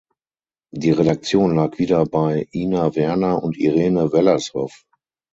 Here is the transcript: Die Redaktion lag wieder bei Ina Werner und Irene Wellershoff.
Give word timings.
Die 0.73 0.89
Redaktion 0.89 1.55
lag 1.55 1.77
wieder 1.77 2.07
bei 2.07 2.47
Ina 2.51 2.95
Werner 2.95 3.43
und 3.43 3.55
Irene 3.55 4.11
Wellershoff. 4.11 4.85